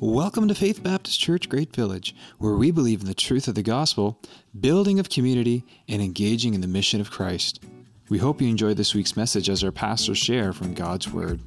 [0.00, 3.62] Welcome to Faith Baptist Church Great Village, where we believe in the truth of the
[3.62, 4.20] gospel,
[4.60, 7.64] building of community, and engaging in the mission of Christ.
[8.10, 11.40] We hope you enjoy this week's message as our pastors share from God's Word.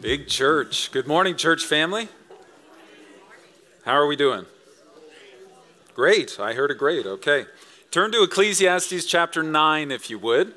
[0.00, 0.90] Big church.
[0.90, 2.08] Good morning, church family.
[3.84, 4.46] How are we doing?
[5.94, 6.40] Great.
[6.40, 7.04] I heard a great.
[7.04, 7.44] Okay.
[7.90, 10.52] Turn to Ecclesiastes chapter 9, if you would.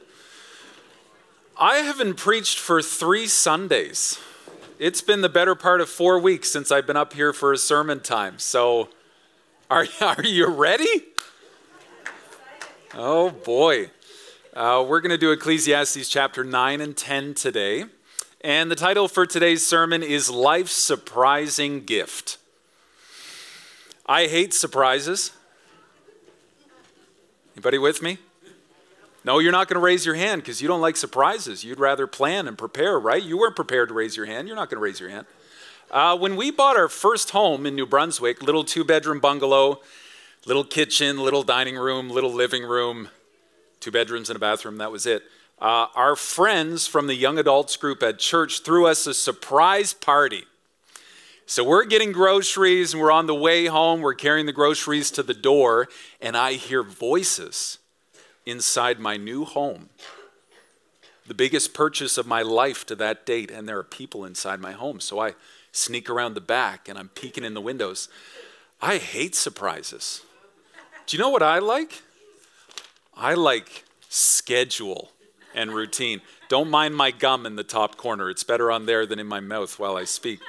[1.57, 4.20] I haven't preached for three Sundays.
[4.80, 7.57] It's been the better part of four weeks since I've been up here for a
[7.57, 8.38] sermon time.
[8.38, 8.90] So,
[9.70, 11.04] are, are you ready?
[12.95, 13.91] Oh boy.
[14.54, 17.85] Uh, we're going to do Ecclesiastes chapter 9 and 10 today.
[18.41, 22.40] And the title for today's sermon is Life's Surprising Gift.
[24.05, 25.32] I hate surprises.
[27.61, 28.17] Anybody with me?
[29.23, 31.63] No, you're not going to raise your hand because you don't like surprises.
[31.63, 33.21] You'd rather plan and prepare, right?
[33.21, 34.48] You weren't prepared to raise your hand.
[34.48, 35.27] You're not going to raise your hand.
[35.91, 39.79] Uh, when we bought our first home in New Brunswick, little two bedroom bungalow,
[40.48, 43.09] little kitchen, little dining room, little living room,
[43.79, 45.21] two bedrooms and a bathroom, that was it.
[45.59, 50.46] Uh, our friends from the young adults group at church threw us a surprise party.
[51.52, 53.99] So we're getting groceries and we're on the way home.
[53.99, 55.90] We're carrying the groceries to the door,
[56.21, 57.77] and I hear voices
[58.46, 59.90] inside my new home.
[61.27, 64.72] The biggest purchase of my life to that date, and there are people inside my
[64.72, 65.02] home.
[65.02, 65.34] So I
[65.74, 68.08] sneak around the back and I'm peeking in the windows.
[68.81, 70.22] I hate surprises.
[71.06, 72.02] Do you know what I like?
[73.13, 75.12] I like schedule
[75.53, 76.22] and routine.
[76.47, 79.41] Don't mind my gum in the top corner, it's better on there than in my
[79.41, 80.40] mouth while I speak.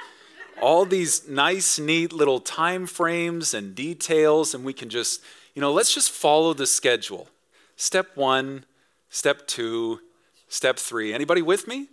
[0.63, 5.21] All these nice, neat little time frames and details, and we can just,
[5.53, 7.27] you know, let's just follow the schedule.
[7.75, 8.63] Step one,
[9.09, 9.99] step two,
[10.47, 11.13] step three.
[11.13, 11.89] Anybody with me?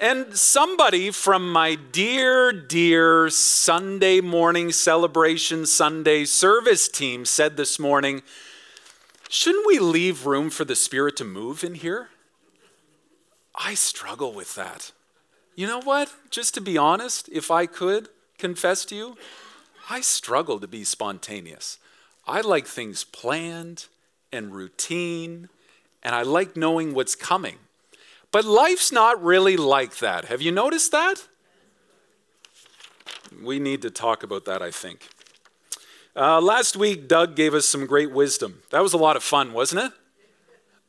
[0.00, 8.22] And somebody from my dear, dear Sunday morning celebration Sunday service team said this morning,
[9.28, 12.10] shouldn't we leave room for the Spirit to move in here?
[13.52, 14.92] I struggle with that.
[15.56, 16.12] You know what?
[16.30, 19.16] Just to be honest, if I could confess to you,
[19.88, 21.78] I struggle to be spontaneous.
[22.26, 23.86] I like things planned
[24.30, 25.48] and routine,
[26.02, 27.56] and I like knowing what's coming.
[28.30, 30.26] But life's not really like that.
[30.26, 31.26] Have you noticed that?
[33.42, 35.08] We need to talk about that, I think.
[36.14, 38.62] Uh, last week, Doug gave us some great wisdom.
[38.70, 39.92] That was a lot of fun, wasn't it?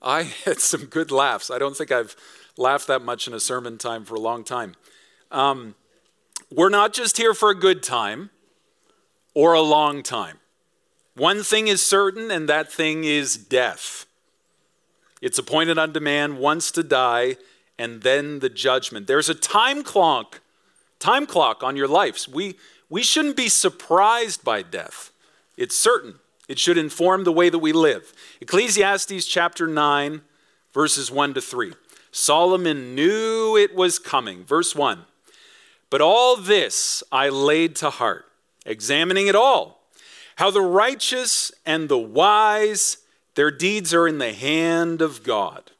[0.01, 1.49] I had some good laughs.
[1.49, 2.17] I don't think I've
[2.57, 4.75] laughed that much in a sermon time for a long time.
[5.31, 5.75] Um,
[6.51, 8.29] we're not just here for a good time
[9.33, 10.39] or a long time.
[11.15, 14.05] One thing is certain, and that thing is death.
[15.21, 17.37] It's appointed unto man once to die,
[17.77, 19.07] and then the judgment.
[19.07, 20.41] There's a time clock,
[20.99, 22.27] time clock on your lives.
[22.27, 22.55] We,
[22.89, 25.11] we shouldn't be surprised by death.
[25.57, 26.19] It's certain.
[26.47, 28.13] It should inform the way that we live.
[28.39, 30.21] Ecclesiastes chapter 9,
[30.73, 31.73] verses 1 to 3.
[32.17, 34.43] Solomon knew it was coming.
[34.43, 35.05] Verse 1.
[35.89, 38.25] But all this I laid to heart,
[38.65, 39.77] examining it all
[40.37, 42.97] how the righteous and the wise,
[43.33, 45.71] their deeds are in the hand of God.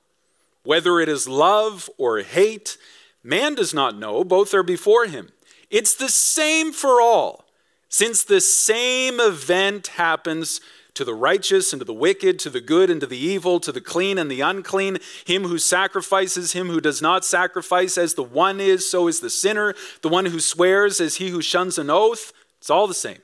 [0.64, 2.78] Whether it is love or hate,
[3.24, 5.30] man does not know, both are before him.
[5.70, 7.46] It's the same for all,
[7.88, 10.60] since the same event happens
[10.98, 13.72] to the righteous and to the wicked, to the good and to the evil, to
[13.72, 18.24] the clean and the unclean, him who sacrifices, him who does not sacrifice, as the
[18.24, 21.92] one is, so is the sinner, the one who swears, as he who shuns an
[21.92, 22.34] oath.
[22.58, 23.20] It's all the same.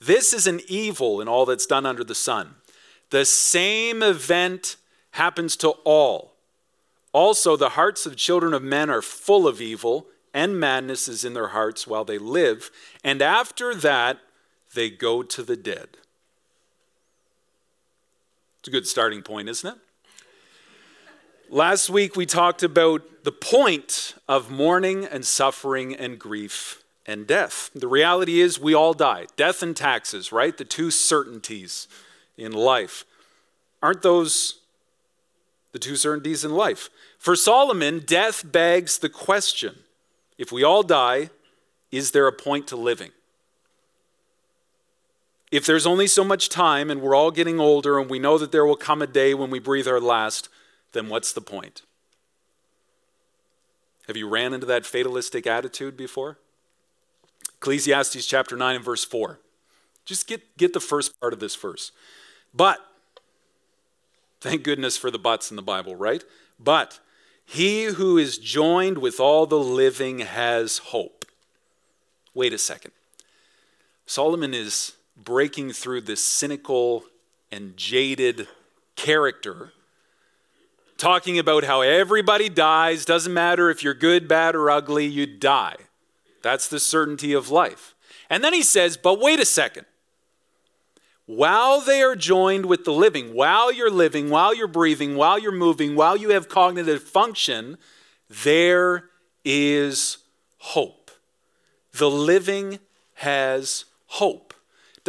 [0.00, 2.56] This is an evil in all that's done under the sun.
[3.08, 4.76] The same event
[5.12, 6.34] happens to all.
[7.12, 11.32] Also, the hearts of children of men are full of evil, and madness is in
[11.32, 12.70] their hearts while they live,
[13.02, 14.18] and after that,
[14.74, 15.96] they go to the dead.
[18.60, 19.78] It's a good starting point, isn't it?
[21.48, 27.70] Last week, we talked about the point of mourning and suffering and grief and death.
[27.74, 29.28] The reality is, we all die.
[29.34, 30.54] Death and taxes, right?
[30.56, 31.88] The two certainties
[32.36, 33.06] in life.
[33.82, 34.60] Aren't those
[35.72, 36.90] the two certainties in life?
[37.18, 39.78] For Solomon, death begs the question
[40.36, 41.30] if we all die,
[41.90, 43.12] is there a point to living?
[45.50, 48.52] If there's only so much time and we're all getting older and we know that
[48.52, 50.48] there will come a day when we breathe our last,
[50.92, 51.82] then what's the point?
[54.06, 56.38] Have you ran into that fatalistic attitude before?
[57.56, 59.40] Ecclesiastes chapter 9 and verse 4.
[60.04, 61.92] Just get, get the first part of this verse.
[62.54, 62.80] But
[64.40, 66.24] Thank goodness for the buts in the Bible, right?
[66.58, 66.98] But
[67.44, 71.26] he who is joined with all the living has hope.
[72.32, 72.92] Wait a second.
[74.06, 74.92] Solomon is
[75.24, 77.04] breaking through this cynical
[77.52, 78.48] and jaded
[78.96, 79.72] character,
[80.96, 85.76] talking about how everybody dies, doesn't matter if you're good, bad, or ugly, you die.
[86.42, 87.94] That's the certainty of life.
[88.28, 89.86] And then he says, but wait a second.
[91.26, 95.52] While they are joined with the living, while you're living, while you're breathing, while you're
[95.52, 97.78] moving, while you have cognitive function,
[98.28, 99.04] there
[99.44, 100.18] is
[100.58, 101.10] hope.
[101.92, 102.78] The living
[103.14, 104.49] has hope.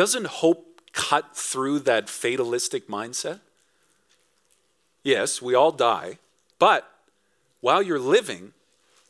[0.01, 3.39] Doesn't hope cut through that fatalistic mindset?
[5.03, 6.18] Yes, we all die,
[6.57, 6.89] but
[7.59, 8.53] while you're living,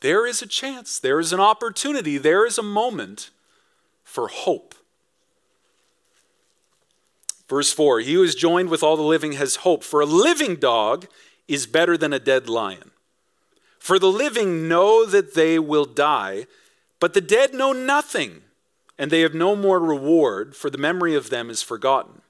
[0.01, 3.29] there is a chance, there is an opportunity, there is a moment
[4.03, 4.75] for hope.
[7.47, 10.57] Verse 4 He who is joined with all the living has hope, for a living
[10.57, 11.07] dog
[11.47, 12.91] is better than a dead lion.
[13.79, 16.47] For the living know that they will die,
[16.99, 18.41] but the dead know nothing,
[18.97, 22.21] and they have no more reward, for the memory of them is forgotten.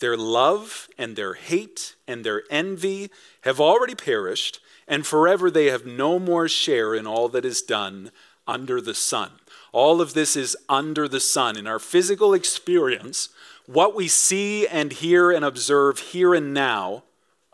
[0.00, 3.10] Their love and their hate and their envy
[3.42, 8.10] have already perished, and forever they have no more share in all that is done
[8.46, 9.30] under the sun.
[9.72, 11.56] All of this is under the sun.
[11.56, 13.28] In our physical experience,
[13.66, 17.04] what we see and hear and observe here and now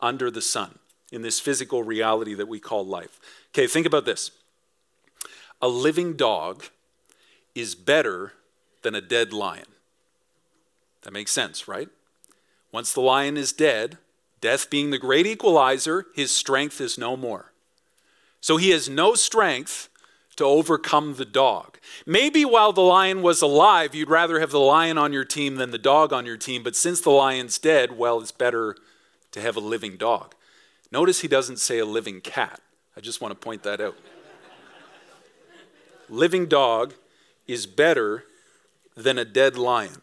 [0.00, 0.78] under the sun,
[1.12, 3.20] in this physical reality that we call life.
[3.52, 4.30] Okay, think about this
[5.62, 6.64] a living dog
[7.54, 8.32] is better
[8.82, 9.66] than a dead lion.
[11.02, 11.88] That makes sense, right?
[12.72, 13.98] Once the lion is dead,
[14.40, 17.52] death being the great equalizer, his strength is no more.
[18.40, 19.88] So he has no strength
[20.36, 21.78] to overcome the dog.
[22.06, 25.70] Maybe while the lion was alive, you'd rather have the lion on your team than
[25.70, 28.76] the dog on your team, but since the lion's dead, well, it's better
[29.32, 30.34] to have a living dog.
[30.90, 32.60] Notice he doesn't say a living cat.
[32.96, 33.96] I just want to point that out.
[36.08, 36.94] living dog
[37.46, 38.24] is better
[38.96, 40.02] than a dead lion.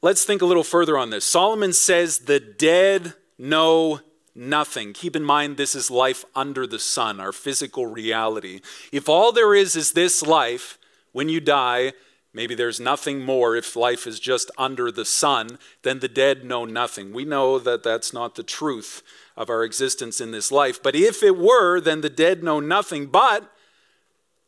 [0.00, 1.24] Let's think a little further on this.
[1.24, 4.00] Solomon says, The dead know
[4.34, 4.92] nothing.
[4.92, 8.60] Keep in mind, this is life under the sun, our physical reality.
[8.90, 10.78] If all there is is this life,
[11.12, 11.92] when you die,
[12.32, 13.54] maybe there's nothing more.
[13.54, 17.12] If life is just under the sun, then the dead know nothing.
[17.12, 19.02] We know that that's not the truth
[19.36, 20.82] of our existence in this life.
[20.82, 23.06] But if it were, then the dead know nothing.
[23.06, 23.52] But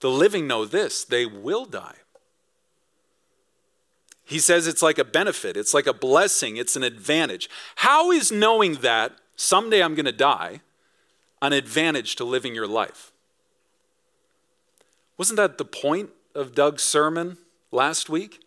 [0.00, 1.96] the living know this they will die.
[4.24, 7.50] He says it's like a benefit, it's like a blessing, it's an advantage.
[7.76, 10.60] How is knowing that someday I'm going to die
[11.42, 13.12] an advantage to living your life?
[15.18, 17.36] Wasn't that the point of Doug's sermon
[17.70, 18.40] last week?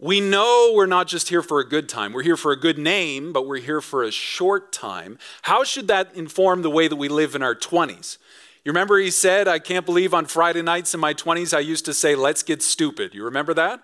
[0.00, 2.12] We know we're not just here for a good time.
[2.12, 5.18] We're here for a good name, but we're here for a short time.
[5.42, 8.16] How should that inform the way that we live in our 20s?
[8.64, 11.84] You remember he said, I can't believe on Friday nights in my 20s I used
[11.86, 13.12] to say, let's get stupid.
[13.12, 13.82] You remember that?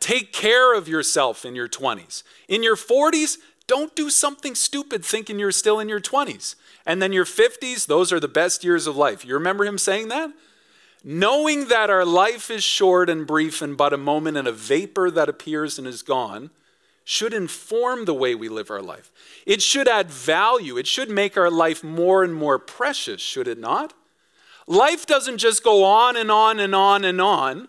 [0.00, 2.22] Take care of yourself in your 20s.
[2.48, 6.54] In your 40s, don't do something stupid thinking you're still in your 20s.
[6.84, 9.24] And then your 50s, those are the best years of life.
[9.24, 10.30] You remember him saying that?
[11.02, 15.10] Knowing that our life is short and brief and but a moment and a vapor
[15.10, 16.50] that appears and is gone
[17.04, 19.12] should inform the way we live our life.
[19.46, 20.76] It should add value.
[20.76, 23.94] It should make our life more and more precious, should it not?
[24.66, 27.68] Life doesn't just go on and on and on and on.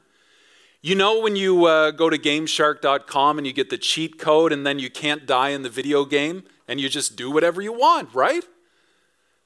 [0.81, 4.65] You know when you uh, go to gameshark.com and you get the cheat code and
[4.65, 8.13] then you can't die in the video game and you just do whatever you want,
[8.13, 8.43] right?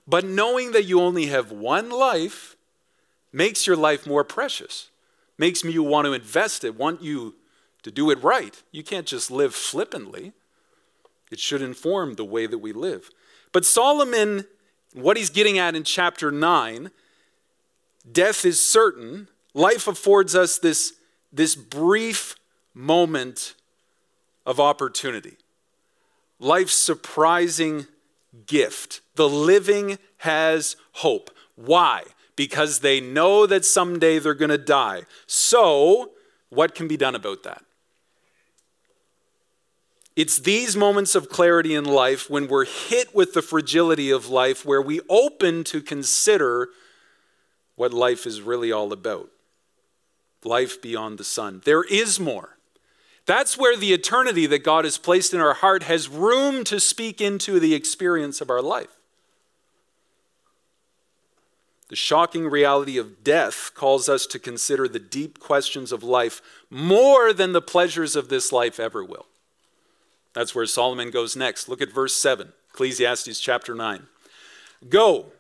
[0.05, 2.57] But knowing that you only have one life
[3.31, 4.89] makes your life more precious,
[5.38, 7.35] makes you want to invest it, want you
[7.83, 8.61] to do it right.
[8.71, 10.33] You can't just live flippantly.
[11.31, 13.09] It should inform the way that we live.
[13.53, 14.45] But Solomon,
[14.93, 16.91] what he's getting at in chapter 9,
[18.11, 19.29] death is certain.
[19.53, 20.93] Life affords us this
[21.31, 22.35] this brief
[22.73, 23.55] moment
[24.45, 25.38] of opportunity,
[26.39, 27.88] life's surprising
[28.45, 29.01] gift.
[29.15, 31.31] The living has hope.
[31.55, 32.03] Why?
[32.35, 35.03] Because they know that someday they're going to die.
[35.27, 36.11] So,
[36.50, 37.63] what can be done about that?
[40.15, 44.65] It's these moments of clarity in life when we're hit with the fragility of life
[44.65, 46.69] where we open to consider
[47.75, 49.29] what life is really all about
[50.43, 51.62] life beyond the sun.
[51.65, 52.57] There is more.
[53.25, 57.21] That's where the eternity that God has placed in our heart has room to speak
[57.21, 58.98] into the experience of our life.
[61.89, 67.33] The shocking reality of death calls us to consider the deep questions of life more
[67.33, 69.25] than the pleasures of this life ever will.
[70.33, 71.67] That's where Solomon goes next.
[71.67, 74.07] Look at verse 7, Ecclesiastes chapter 9.
[74.88, 75.33] Go,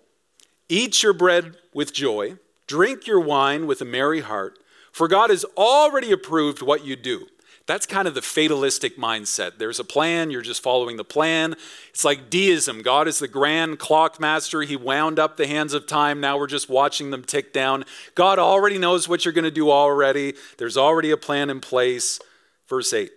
[0.67, 2.35] eat your bread with joy,
[2.67, 4.59] drink your wine with a merry heart,
[4.91, 7.27] for God has already approved what you do.
[7.67, 9.57] That's kind of the fatalistic mindset.
[9.57, 11.55] There's a plan, you're just following the plan.
[11.91, 12.81] It's like deism.
[12.81, 14.63] God is the grand clock master.
[14.63, 16.19] He wound up the hands of time.
[16.19, 17.85] Now we're just watching them tick down.
[18.15, 20.33] God already knows what you're going to do already.
[20.57, 22.19] There's already a plan in place.
[22.67, 23.11] Verse 8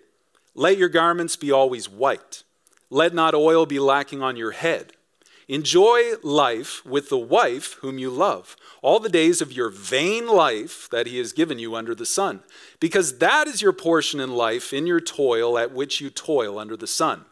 [0.55, 2.45] Let your garments be always white,
[2.91, 4.93] let not oil be lacking on your head.
[5.49, 10.89] Enjoy life with the wife whom you love, all the days of your vain life
[10.91, 12.41] that he has given you under the sun,
[12.81, 16.77] because that is your portion in life in your toil at which you toil under
[16.77, 17.27] the sun.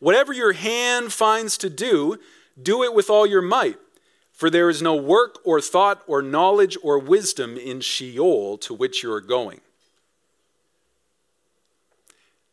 [0.00, 2.18] Whatever your hand finds to do,
[2.60, 3.78] do it with all your might,
[4.32, 9.02] for there is no work or thought or knowledge or wisdom in Sheol to which
[9.02, 9.60] you are going.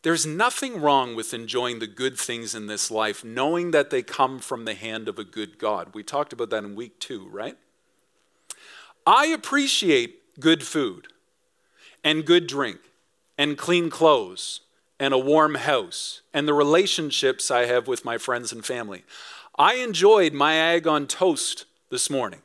[0.06, 4.38] There's nothing wrong with enjoying the good things in this life, knowing that they come
[4.38, 5.96] from the hand of a good God.
[5.96, 7.58] We talked about that in week two, right?
[9.08, 11.08] I appreciate good food
[12.04, 12.82] and good drink
[13.36, 14.60] and clean clothes
[15.00, 19.06] and a warm house and the relationships I have with my friends and family.
[19.58, 22.44] I enjoyed my egg on toast this morning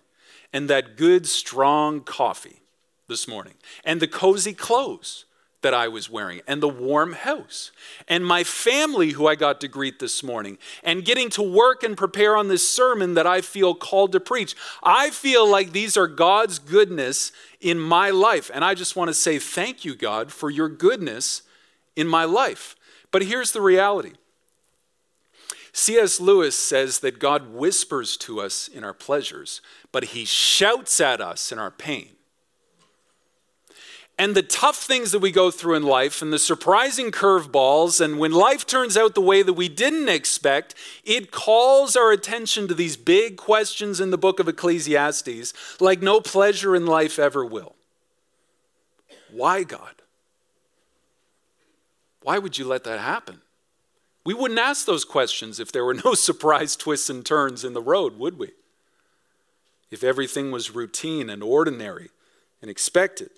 [0.50, 2.62] and that good, strong coffee
[3.06, 5.26] this morning and the cozy clothes
[5.62, 7.70] that I was wearing and the warm house
[8.08, 11.96] and my family who I got to greet this morning and getting to work and
[11.96, 14.56] prepare on this sermon that I feel called to preach.
[14.82, 18.50] I feel like these are God's goodness in my life.
[18.52, 21.42] And I just want to say thank you, God, for your goodness
[21.94, 22.76] in my life.
[23.10, 24.12] But here's the reality
[25.72, 26.20] C.S.
[26.20, 29.60] Lewis says that God whispers to us in our pleasures,
[29.92, 32.10] but he shouts at us in our pain
[34.20, 38.18] and the tough things that we go through in life and the surprising curveballs, and
[38.18, 40.74] when life turns out the way that we didn't expect,
[41.04, 46.20] it calls our attention to these big questions in the book of Ecclesiastes like no
[46.20, 47.74] pleasure in life ever will.
[49.30, 50.02] Why, God?
[52.20, 53.40] Why would you let that happen?
[54.26, 57.80] We wouldn't ask those questions if there were no surprise twists and turns in the
[57.80, 58.50] road, would we?
[59.90, 62.10] If everything was routine and ordinary
[62.60, 63.30] and expected.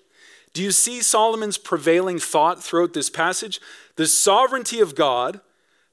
[0.53, 3.59] Do you see Solomon's prevailing thought throughout this passage?
[3.95, 5.41] The sovereignty of God,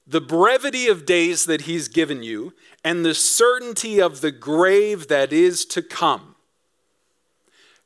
[0.07, 2.53] the brevity of days that He's given you,
[2.85, 6.35] and the certainty of the grave that is to come.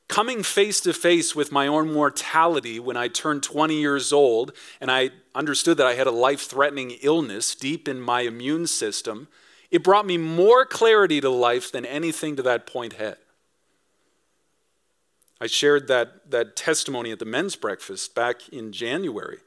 [0.09, 4.91] Coming face to face with my own mortality when I turned 20 years old and
[4.91, 9.29] I understood that I had a life threatening illness deep in my immune system,
[9.71, 13.17] it brought me more clarity to life than anything to that point had.
[15.45, 19.41] I shared that, that testimony at the men's breakfast back in January.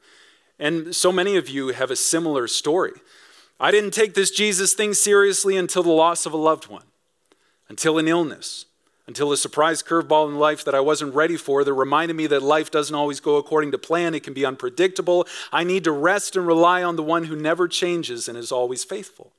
[0.56, 2.92] And so many of you have a similar story.
[3.58, 6.84] I didn't take this Jesus thing seriously until the loss of a loved one,
[7.68, 8.66] until an illness,
[9.08, 12.44] until a surprise curveball in life that I wasn't ready for that reminded me that
[12.44, 14.14] life doesn't always go according to plan.
[14.14, 15.26] It can be unpredictable.
[15.50, 18.84] I need to rest and rely on the one who never changes and is always
[18.84, 19.32] faithful.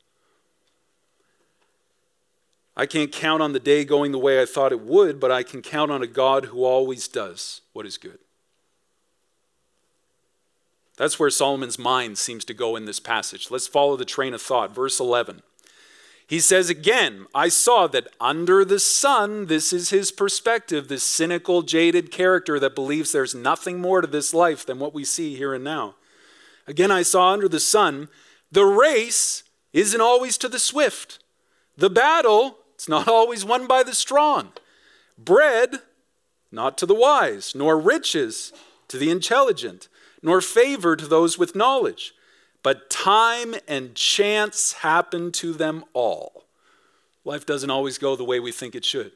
[2.79, 5.43] I can't count on the day going the way I thought it would, but I
[5.43, 8.19] can count on a God who always does what is good.
[10.95, 13.51] That's where Solomon's mind seems to go in this passage.
[13.51, 14.73] Let's follow the train of thought.
[14.73, 15.41] Verse 11.
[16.25, 21.63] He says again, I saw that under the sun, this is his perspective, this cynical,
[21.63, 25.53] jaded character that believes there's nothing more to this life than what we see here
[25.53, 25.95] and now.
[26.65, 28.07] Again, I saw under the sun,
[28.49, 29.43] the race
[29.73, 31.19] isn't always to the swift.
[31.75, 34.53] The battle it's not always won by the strong.
[35.17, 35.79] Bread,
[36.49, 38.53] not to the wise, nor riches
[38.87, 39.89] to the intelligent,
[40.23, 42.13] nor favor to those with knowledge.
[42.63, 46.45] But time and chance happen to them all.
[47.25, 49.11] Life doesn't always go the way we think it should.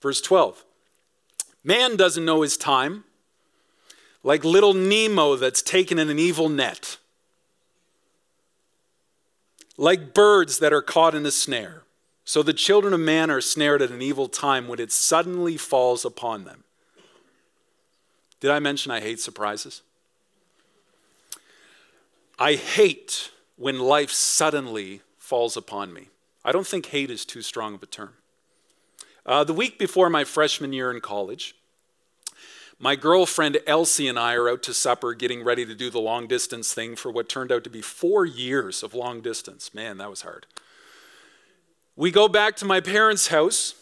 [0.00, 0.64] Verse 12
[1.64, 3.02] Man doesn't know his time,
[4.22, 6.98] like little Nemo that's taken in an evil net,
[9.76, 11.82] like birds that are caught in a snare.
[12.24, 16.04] So the children of man are snared at an evil time when it suddenly falls
[16.04, 16.64] upon them.
[18.40, 19.82] Did I mention I hate surprises?
[22.38, 26.08] I hate when life suddenly falls upon me.
[26.44, 28.14] I don't think hate is too strong of a term.
[29.24, 31.54] Uh, the week before my freshman year in college,
[32.80, 36.26] my girlfriend Elsie and I are out to supper getting ready to do the long
[36.26, 39.72] distance thing for what turned out to be four years of long distance.
[39.72, 40.46] Man, that was hard.
[41.94, 43.74] We go back to my parents' house,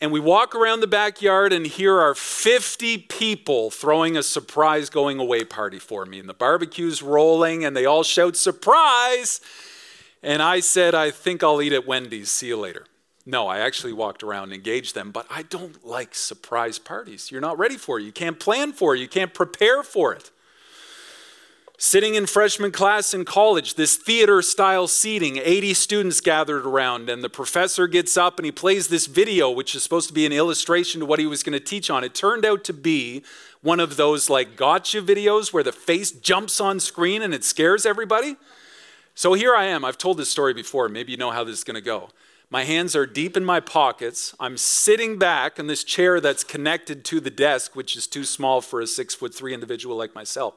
[0.00, 5.18] and we walk around the backyard, and here are 50 people throwing a surprise going
[5.18, 6.20] away party for me.
[6.20, 9.40] And the barbecue's rolling, and they all shout, Surprise!
[10.22, 12.30] And I said, I think I'll eat at Wendy's.
[12.30, 12.86] See you later.
[13.26, 17.30] No, I actually walked around and engaged them, but I don't like surprise parties.
[17.30, 18.04] You're not ready for it.
[18.04, 19.00] You can't plan for it.
[19.00, 20.30] You can't prepare for it.
[21.86, 27.22] Sitting in freshman class in college, this theater style seating, 80 students gathered around, and
[27.22, 30.32] the professor gets up and he plays this video, which is supposed to be an
[30.32, 32.02] illustration to what he was going to teach on.
[32.02, 33.22] It turned out to be
[33.60, 37.84] one of those like gotcha videos where the face jumps on screen and it scares
[37.84, 38.36] everybody.
[39.14, 39.84] So here I am.
[39.84, 40.88] I've told this story before.
[40.88, 42.08] Maybe you know how this is going to go.
[42.48, 44.34] My hands are deep in my pockets.
[44.40, 48.62] I'm sitting back in this chair that's connected to the desk, which is too small
[48.62, 50.54] for a six foot three individual like myself.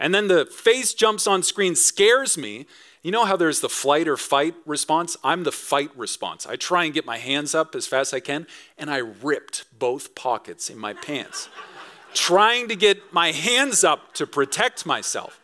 [0.00, 2.66] And then the face jumps on screen, scares me.
[3.02, 5.16] You know how there's the flight or fight response?
[5.22, 6.46] I'm the fight response.
[6.46, 8.46] I try and get my hands up as fast as I can,
[8.78, 11.50] and I ripped both pockets in my pants,
[12.14, 15.38] trying to get my hands up to protect myself.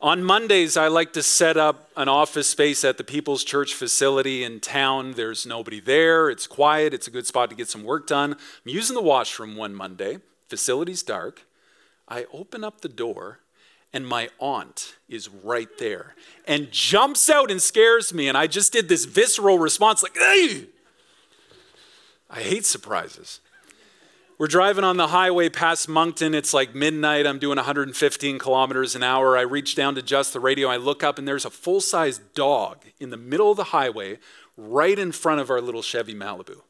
[0.00, 4.44] On Mondays, I like to set up an office space at the People's Church facility
[4.44, 5.12] in town.
[5.12, 8.32] There's nobody there, it's quiet, it's a good spot to get some work done.
[8.32, 8.38] I'm
[8.72, 10.18] using the washroom one Monday,
[10.48, 11.42] facility's dark.
[12.08, 13.40] I open up the door
[13.92, 16.14] and my aunt is right there
[16.46, 18.28] and jumps out and scares me.
[18.28, 20.66] And I just did this visceral response like, hey!
[22.28, 23.40] I hate surprises.
[24.36, 26.34] We're driving on the highway past Moncton.
[26.34, 27.24] It's like midnight.
[27.24, 29.38] I'm doing 115 kilometers an hour.
[29.38, 30.68] I reach down to adjust the radio.
[30.68, 34.18] I look up, and there's a full size dog in the middle of the highway
[34.56, 36.62] right in front of our little Chevy Malibu.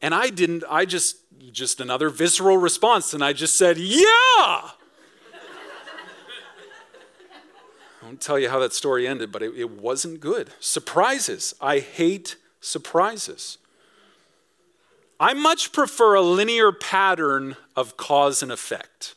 [0.00, 1.16] And I didn't, I just,
[1.52, 4.70] just another visceral response, and I just said, Yeah!
[8.00, 10.50] I won't tell you how that story ended, but it, it wasn't good.
[10.60, 11.54] Surprises.
[11.60, 13.58] I hate surprises.
[15.20, 19.16] I much prefer a linear pattern of cause and effect,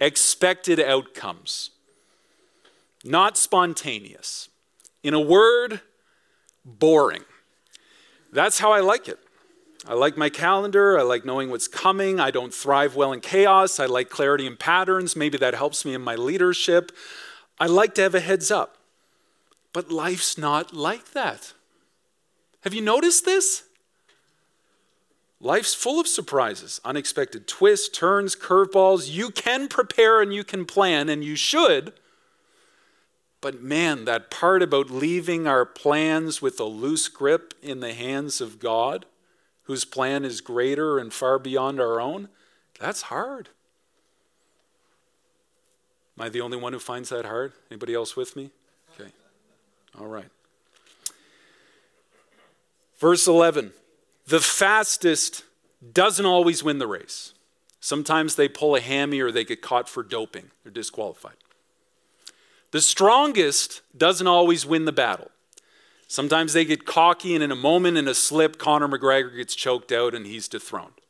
[0.00, 1.70] expected outcomes,
[3.04, 4.48] not spontaneous.
[5.02, 5.82] In a word,
[6.64, 7.24] boring.
[8.32, 9.18] That's how I like it.
[9.86, 10.98] I like my calendar.
[10.98, 12.18] I like knowing what's coming.
[12.18, 13.78] I don't thrive well in chaos.
[13.78, 15.14] I like clarity and patterns.
[15.14, 16.90] Maybe that helps me in my leadership.
[17.58, 18.76] I like to have a heads up.
[19.72, 21.52] But life's not like that.
[22.62, 23.64] Have you noticed this?
[25.40, 29.10] Life's full of surprises, unexpected twists, turns, curveballs.
[29.10, 31.92] You can prepare and you can plan, and you should.
[33.42, 38.40] But man, that part about leaving our plans with a loose grip in the hands
[38.40, 39.04] of God,
[39.64, 42.28] whose plan is greater and far beyond our own,
[42.78, 43.48] that's hard.
[46.18, 47.52] Am I the only one who finds that hard?
[47.70, 48.50] Anybody else with me?
[48.98, 49.10] Okay.
[49.98, 50.28] All right.
[52.98, 53.72] Verse 11
[54.26, 55.44] The fastest
[55.92, 57.34] doesn't always win the race.
[57.80, 61.36] Sometimes they pull a hammy or they get caught for doping, they're disqualified.
[62.70, 65.30] The strongest doesn't always win the battle.
[66.06, 69.90] Sometimes they get cocky, and in a moment, in a slip, Conor McGregor gets choked
[69.90, 71.00] out and he's dethroned.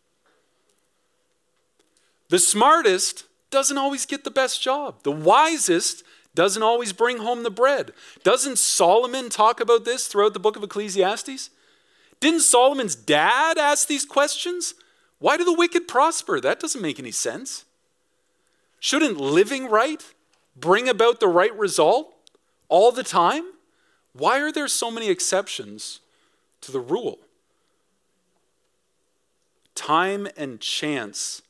[2.29, 5.03] The smartest doesn't always get the best job.
[5.03, 6.03] The wisest
[6.35, 7.93] doesn't always bring home the bread.
[8.23, 11.51] Doesn't Solomon talk about this throughout the book of Ecclesiastes?
[12.21, 14.75] Didn't Solomon's dad ask these questions?
[15.19, 16.41] Why do the wicked prosper?
[16.41, 17.65] That doesn't make any sense.
[18.81, 20.05] Shouldn't living right
[20.57, 22.15] bring about the right result
[22.69, 23.45] all the time?
[24.15, 26.01] Why are there so many exceptions
[26.61, 27.19] to the rule?
[29.75, 31.43] Time and chance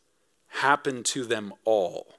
[0.49, 2.15] happen to them all.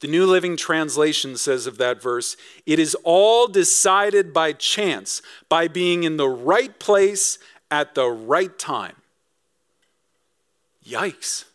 [0.00, 5.66] The New Living Translation says of that verse, it is all decided by chance, by
[5.66, 7.38] being in the right place
[7.70, 8.96] at the right time.
[10.86, 11.46] Yikes.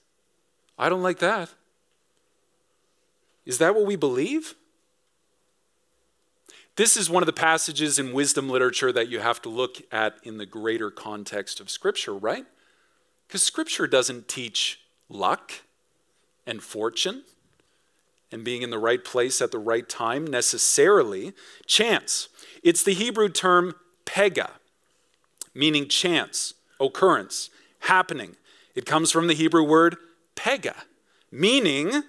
[0.78, 1.54] I don't like that.
[3.46, 4.56] Is that what we believe?
[6.76, 10.16] This is one of the passages in wisdom literature that you have to look at
[10.24, 12.46] in the greater context of Scripture, right?
[13.28, 15.52] Because Scripture doesn't teach luck
[16.48, 17.24] and fortune
[18.32, 21.34] and being in the right place at the right time necessarily.
[21.68, 22.30] Chance.
[22.64, 23.76] It's the Hebrew term
[24.08, 24.50] pega,
[25.54, 28.36] meaning chance, occurrence, happening.
[28.74, 29.98] It comes from the Hebrew word
[30.36, 30.74] pega,
[31.32, 32.02] meaning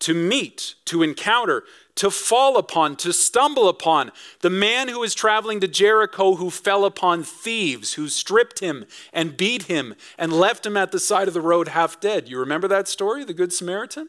[0.00, 1.62] to meet, to encounter,
[1.94, 4.12] to fall upon, to stumble upon.
[4.40, 9.36] The man who was traveling to Jericho who fell upon thieves, who stripped him and
[9.36, 12.28] beat him and left him at the side of the road half dead.
[12.28, 14.08] You remember that story, the Good Samaritan?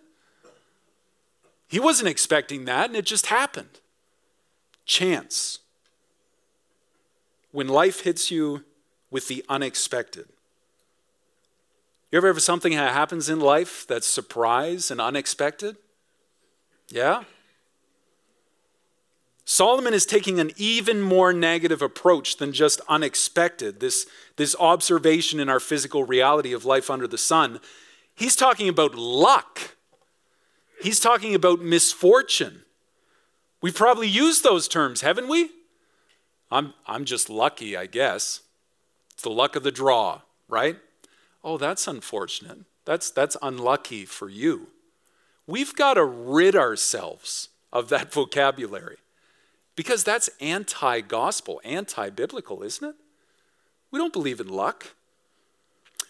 [1.67, 3.79] He wasn't expecting that, and it just happened.
[4.85, 5.59] Chance.
[7.51, 8.63] When life hits you
[9.11, 10.27] with the unexpected.
[12.11, 15.77] You ever have something that happens in life that's surprise and unexpected?
[16.89, 17.23] Yeah?
[19.45, 25.49] Solomon is taking an even more negative approach than just unexpected, this, this observation in
[25.49, 27.59] our physical reality of life under the sun.
[28.15, 29.75] He's talking about luck.
[30.81, 32.61] He's talking about misfortune.
[33.61, 35.49] We've probably used those terms, haven't we?
[36.49, 38.41] I'm, I'm just lucky, I guess.
[39.13, 40.77] It's the luck of the draw, right?
[41.43, 42.59] Oh, that's unfortunate.
[42.85, 44.67] That's, that's unlucky for you.
[45.47, 48.97] We've got to rid ourselves of that vocabulary
[49.75, 52.95] because that's anti gospel, anti biblical, isn't it?
[53.91, 54.95] We don't believe in luck.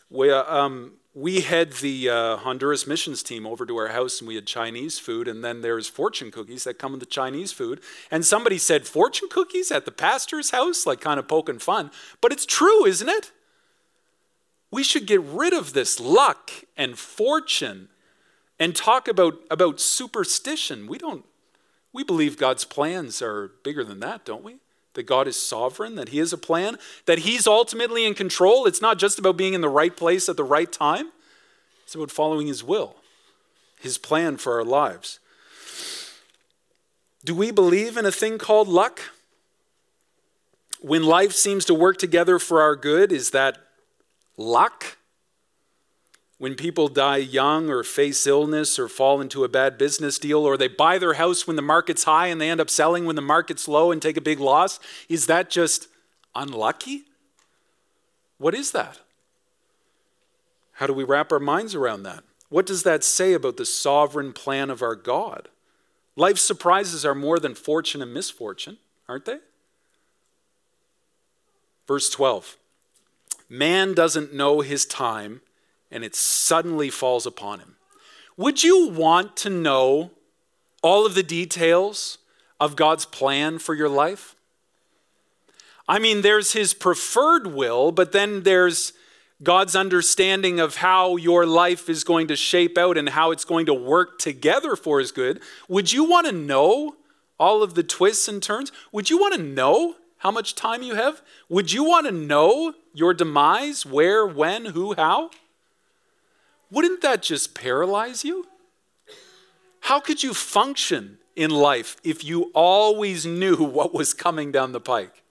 [0.09, 4.27] We, uh, um, we had the uh, Honduras missions team over to our house and
[4.27, 7.81] we had Chinese food, and then there's fortune cookies that come with the Chinese food.
[8.09, 10.85] And somebody said, Fortune cookies at the pastor's house?
[10.85, 11.91] Like kind of poking fun.
[12.21, 13.31] But it's true, isn't it?
[14.71, 17.89] We should get rid of this luck and fortune
[18.59, 20.87] and talk about, about superstition.
[20.87, 21.25] We don't,
[21.93, 24.57] we believe God's plans are bigger than that, don't we?
[24.95, 28.65] That God is sovereign, that He has a plan, that He's ultimately in control.
[28.65, 31.11] It's not just about being in the right place at the right time,
[31.83, 32.95] it's about following His will,
[33.79, 35.19] His plan for our lives.
[37.23, 38.99] Do we believe in a thing called luck?
[40.81, 43.57] When life seems to work together for our good, is that
[44.35, 44.97] luck?
[46.43, 50.57] When people die young or face illness or fall into a bad business deal or
[50.57, 53.21] they buy their house when the market's high and they end up selling when the
[53.21, 54.77] market's low and take a big loss,
[55.07, 55.87] is that just
[56.35, 57.03] unlucky?
[58.39, 58.99] What is that?
[60.73, 62.25] How do we wrap our minds around that?
[62.49, 65.47] What does that say about the sovereign plan of our God?
[66.17, 69.37] Life's surprises are more than fortune and misfortune, aren't they?
[71.87, 72.57] Verse 12
[73.47, 75.39] Man doesn't know his time
[75.93, 77.75] and it suddenly falls upon him.
[78.35, 80.11] Would you want to know
[80.81, 82.17] all of the details
[82.59, 84.35] of God's plan for your life?
[85.87, 88.93] I mean, there's his preferred will, but then there's
[89.43, 93.67] God's understanding of how your life is going to shape out and how it's going
[93.67, 95.41] to work together for his good.
[95.67, 96.95] Would you want to know
[97.39, 98.71] all of the twists and turns?
[98.91, 101.21] Would you want to know how much time you have?
[101.49, 103.85] Would you want to know your demise?
[103.85, 105.29] Where, when, who, how?
[106.73, 108.47] Wouldn't that just paralyze you?
[109.81, 114.81] How could you function in life if you always knew what was coming down the
[114.81, 115.23] pike?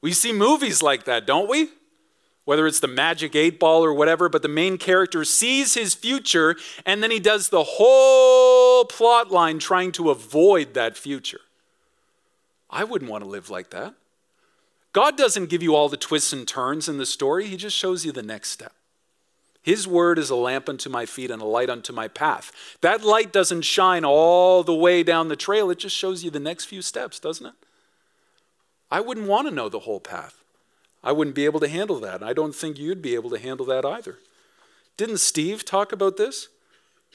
[0.00, 1.70] We see movies like that, don't we?
[2.44, 6.56] Whether it's the magic eight ball or whatever, but the main character sees his future
[6.86, 11.40] and then he does the whole plot line trying to avoid that future.
[12.70, 13.94] I wouldn't want to live like that.
[14.92, 18.04] God doesn't give you all the twists and turns in the story, He just shows
[18.04, 18.72] you the next step.
[19.62, 22.50] His word is a lamp unto my feet and a light unto my path.
[22.80, 26.40] That light doesn't shine all the way down the trail, it just shows you the
[26.40, 27.54] next few steps, doesn't it?
[28.90, 30.42] I wouldn't want to know the whole path.
[31.02, 32.22] I wouldn't be able to handle that.
[32.22, 34.18] I don't think you'd be able to handle that either.
[34.96, 36.48] Didn't Steve talk about this?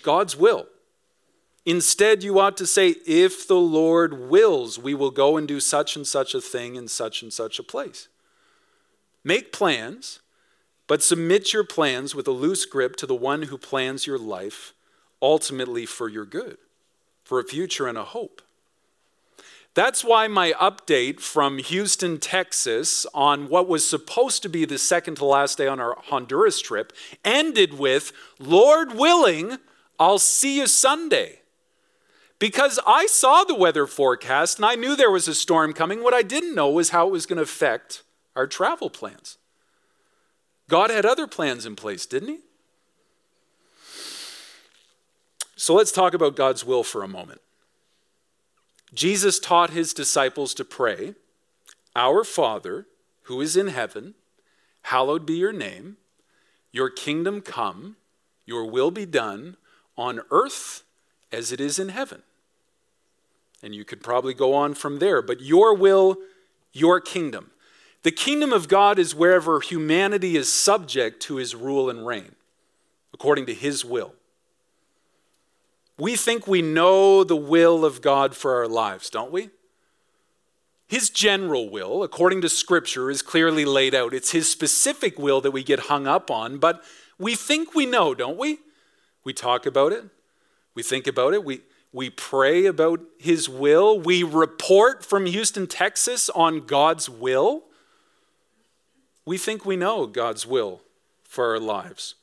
[0.02, 0.68] God's will.
[1.66, 5.96] Instead, you ought to say, if the Lord wills, we will go and do such
[5.96, 8.08] and such a thing in such and such a place.
[9.24, 10.20] Make plans
[10.88, 14.74] but submit your plans with a loose grip to the one who plans your life
[15.22, 16.58] ultimately for your good,
[17.24, 18.42] for a future and a hope.
[19.74, 25.16] That's why my update from Houston, Texas, on what was supposed to be the second
[25.16, 26.94] to last day on our Honduras trip
[27.26, 29.58] ended with, Lord willing,
[30.00, 31.40] I'll see you Sunday.
[32.40, 36.02] Because I saw the weather forecast and I knew there was a storm coming.
[36.04, 39.38] What I didn't know was how it was going to affect our travel plans.
[40.70, 42.40] God had other plans in place, didn't he?
[45.56, 47.42] So let's talk about God's will for a moment.
[48.94, 51.16] Jesus taught his disciples to pray,
[51.96, 52.88] Our Father,
[53.24, 54.16] who is in heaven,
[54.84, 55.98] hallowed be your name,
[56.72, 57.96] your kingdom come,
[58.46, 59.58] your will be done
[59.98, 60.84] on earth
[61.32, 62.22] as it is in heaven.
[63.64, 66.18] And you could probably go on from there, but your will,
[66.72, 67.52] your kingdom.
[68.06, 72.36] The kingdom of God is wherever humanity is subject to his rule and reign,
[73.16, 74.14] according to his will.
[75.98, 79.50] We think we know the will of God for our lives, don't we?
[80.86, 84.14] His general will, according to Scripture, is clearly laid out.
[84.14, 86.84] It's His specific will that we get hung up on, but
[87.18, 88.60] we think we know, don't we?
[89.24, 90.04] We talk about it,
[90.76, 96.30] we think about it, we, we pray about His will, we report from Houston, Texas
[96.30, 97.64] on God's will.
[99.26, 100.82] We think we know God's will
[101.24, 102.16] for our lives.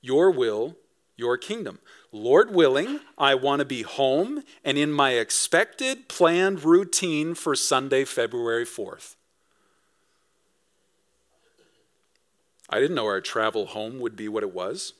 [0.00, 0.76] Your will,
[1.16, 1.78] your kingdom.
[2.10, 8.04] Lord willing, I want to be home and in my expected, planned routine for Sunday,
[8.04, 9.16] February 4th.
[12.68, 14.94] I didn't know our travel home would be what it was.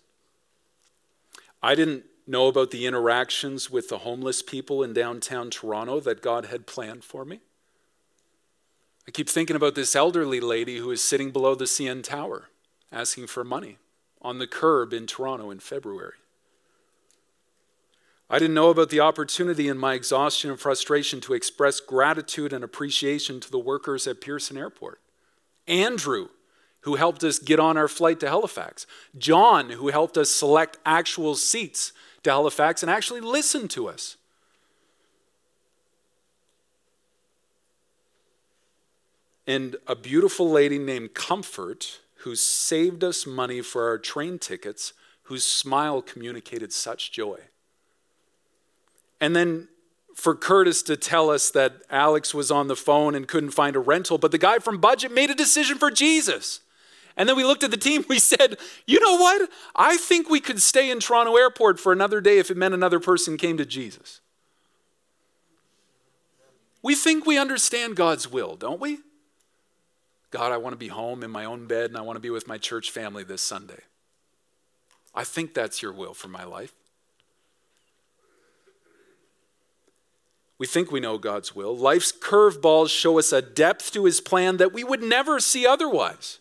[1.62, 6.46] I didn't know about the interactions with the homeless people in downtown Toronto that God
[6.46, 7.40] had planned for me.
[9.10, 12.44] I keep thinking about this elderly lady who is sitting below the CN Tower
[12.92, 13.78] asking for money
[14.22, 16.12] on the curb in Toronto in February.
[18.30, 22.62] I didn't know about the opportunity in my exhaustion and frustration to express gratitude and
[22.62, 25.00] appreciation to the workers at Pearson Airport.
[25.66, 26.28] Andrew,
[26.82, 28.86] who helped us get on our flight to Halifax.
[29.18, 31.92] John, who helped us select actual seats
[32.22, 34.18] to Halifax and actually listened to us.
[39.50, 44.92] And a beautiful lady named Comfort, who saved us money for our train tickets,
[45.24, 47.40] whose smile communicated such joy.
[49.20, 49.66] And then
[50.14, 53.80] for Curtis to tell us that Alex was on the phone and couldn't find a
[53.80, 56.60] rental, but the guy from Budget made a decision for Jesus.
[57.16, 59.50] And then we looked at the team, we said, you know what?
[59.74, 63.00] I think we could stay in Toronto Airport for another day if it meant another
[63.00, 64.20] person came to Jesus.
[66.82, 69.00] We think we understand God's will, don't we?
[70.30, 72.30] God, I want to be home in my own bed and I want to be
[72.30, 73.80] with my church family this Sunday.
[75.14, 76.72] I think that's your will for my life.
[80.56, 81.74] We think we know God's will.
[81.76, 86.38] Life's curveballs show us a depth to his plan that we would never see otherwise.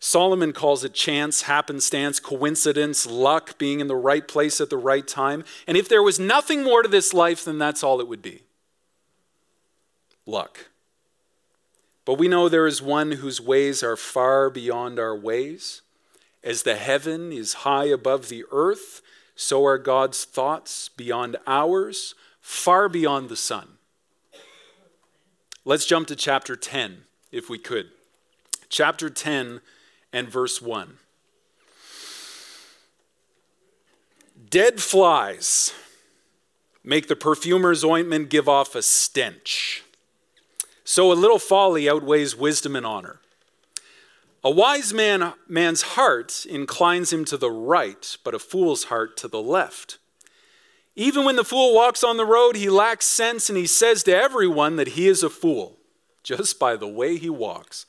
[0.00, 5.06] Solomon calls it chance, happenstance, coincidence, luck, being in the right place at the right
[5.06, 5.44] time.
[5.66, 8.42] And if there was nothing more to this life, then that's all it would be
[10.24, 10.70] luck.
[12.06, 15.82] But we know there is one whose ways are far beyond our ways.
[16.42, 19.02] As the heaven is high above the earth,
[19.34, 23.76] so are God's thoughts beyond ours, far beyond the sun.
[25.64, 27.90] Let's jump to chapter 10, if we could.
[28.68, 29.60] Chapter 10
[30.12, 30.98] and verse 1.
[34.48, 35.74] Dead flies
[36.84, 39.82] make the perfumer's ointment give off a stench.
[40.88, 43.18] So a little folly outweighs wisdom and honor.
[44.44, 49.26] A wise man, man's heart inclines him to the right, but a fool's heart to
[49.26, 49.98] the left.
[50.94, 54.16] Even when the fool walks on the road, he lacks sense and he says to
[54.16, 55.76] everyone that he is a fool,
[56.22, 57.84] just by the way he walks.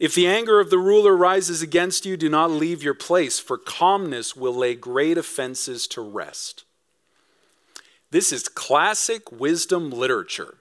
[0.00, 3.58] If the anger of the ruler rises against you, do not leave your place, for
[3.58, 6.64] calmness will lay great offenses to rest.
[8.10, 10.54] This is classic wisdom literature.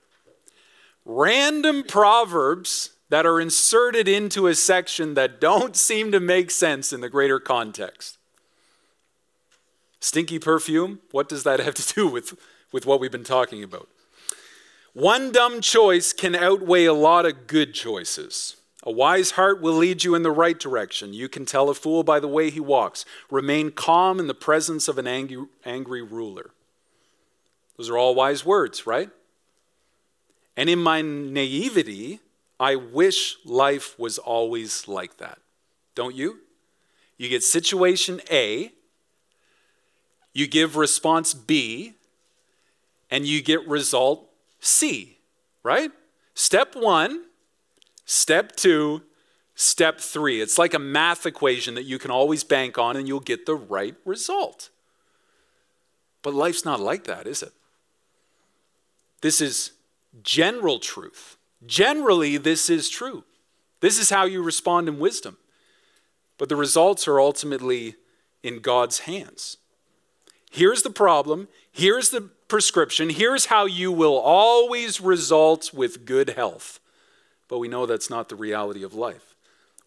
[1.06, 7.02] Random proverbs that are inserted into a section that don't seem to make sense in
[7.02, 8.18] the greater context.
[10.00, 12.38] Stinky perfume, what does that have to do with,
[12.72, 13.88] with what we've been talking about?
[14.94, 18.56] One dumb choice can outweigh a lot of good choices.
[18.84, 21.14] A wise heart will lead you in the right direction.
[21.14, 23.04] You can tell a fool by the way he walks.
[23.32, 26.52] Remain calm in the presence of an angry, angry ruler.
[27.78, 29.10] Those are all wise words, right?
[30.58, 32.20] And in my naivety,
[32.60, 35.40] I wish life was always like that.
[35.96, 36.40] Don't you?
[37.18, 38.72] You get situation A,
[40.34, 41.94] you give response B,
[43.10, 45.18] and you get result C,
[45.64, 45.92] right?
[46.34, 47.26] Step one,
[48.06, 49.02] step two,
[49.56, 50.42] step three.
[50.42, 53.56] It's like a math equation that you can always bank on and you'll get the
[53.56, 54.70] right result.
[56.22, 57.54] But life's not like that, is it?
[59.22, 59.72] This is
[60.24, 61.38] general truth.
[61.66, 63.24] Generally, this is true.
[63.80, 65.38] This is how you respond in wisdom.
[66.38, 67.96] But the results are ultimately
[68.44, 69.58] in God's hands.
[70.52, 71.48] Here's the problem.
[71.72, 73.10] Here's the prescription.
[73.10, 76.80] Here's how you will always result with good health.
[77.48, 79.36] But we know that's not the reality of life.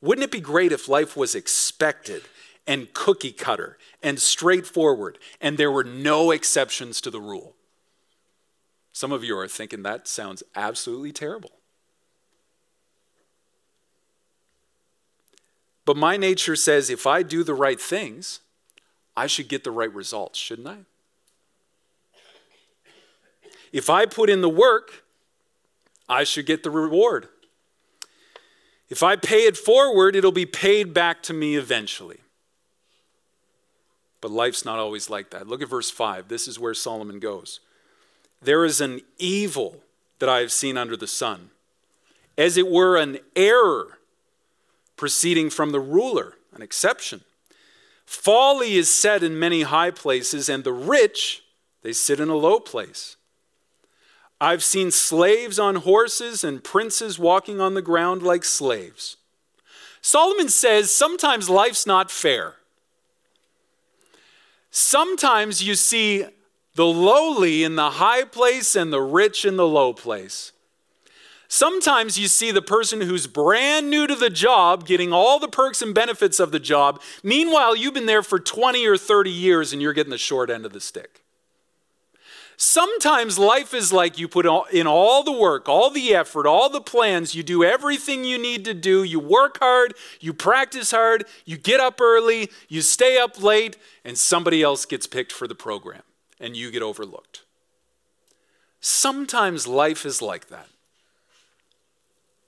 [0.00, 2.22] Wouldn't it be great if life was expected
[2.66, 7.56] and cookie cutter and straightforward and there were no exceptions to the rule?
[8.98, 11.52] Some of you are thinking that sounds absolutely terrible.
[15.84, 18.40] But my nature says if I do the right things,
[19.16, 20.78] I should get the right results, shouldn't I?
[23.72, 25.04] If I put in the work,
[26.08, 27.28] I should get the reward.
[28.88, 32.18] If I pay it forward, it'll be paid back to me eventually.
[34.20, 35.46] But life's not always like that.
[35.46, 36.26] Look at verse 5.
[36.26, 37.60] This is where Solomon goes.
[38.40, 39.82] There is an evil
[40.18, 41.50] that I have seen under the sun
[42.38, 43.98] as it were an error
[44.96, 47.22] proceeding from the ruler, an exception.
[48.06, 51.42] Folly is set in many high places, and the rich,
[51.82, 53.16] they sit in a low place.
[54.40, 59.16] I've seen slaves on horses and princes walking on the ground like slaves.
[60.00, 62.54] Solomon says sometimes life's not fair.
[64.70, 66.26] Sometimes you see
[66.78, 70.52] the lowly in the high place and the rich in the low place.
[71.48, 75.82] Sometimes you see the person who's brand new to the job getting all the perks
[75.82, 77.02] and benefits of the job.
[77.24, 80.64] Meanwhile, you've been there for 20 or 30 years and you're getting the short end
[80.64, 81.24] of the stick.
[82.56, 86.80] Sometimes life is like you put in all the work, all the effort, all the
[86.80, 91.56] plans, you do everything you need to do, you work hard, you practice hard, you
[91.56, 96.02] get up early, you stay up late, and somebody else gets picked for the program
[96.40, 97.42] and you get overlooked.
[98.80, 100.68] Sometimes life is like that.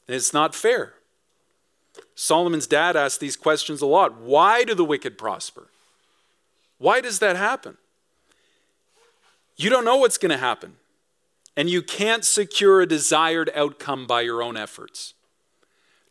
[0.06, 0.94] It's not fair.
[2.14, 4.20] Solomon's dad asked these questions a lot.
[4.20, 5.68] Why do the wicked prosper?
[6.78, 7.76] Why does that happen?
[9.56, 10.76] You don't know what's going to happen,
[11.56, 15.14] and you can't secure a desired outcome by your own efforts.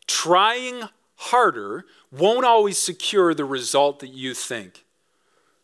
[0.06, 0.84] Trying
[1.16, 4.84] harder won't always secure the result that you think.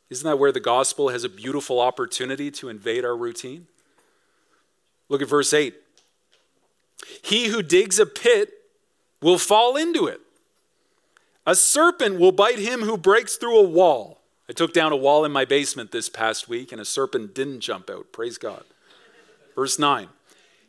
[0.09, 3.67] Isn't that where the gospel has a beautiful opportunity to invade our routine?
[5.09, 5.75] Look at verse 8.
[7.23, 8.53] He who digs a pit
[9.21, 10.21] will fall into it.
[11.47, 14.21] A serpent will bite him who breaks through a wall.
[14.49, 17.61] I took down a wall in my basement this past week and a serpent didn't
[17.61, 18.13] jump out.
[18.13, 18.65] Praise God.
[19.55, 20.09] Verse 9